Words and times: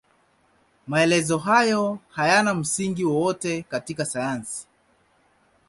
Maelezo 0.87 1.37
hayo 1.37 1.99
hayana 2.09 2.53
msingi 2.53 3.05
wowote 3.05 3.61
katika 3.61 4.05
sayansi. 4.05 4.67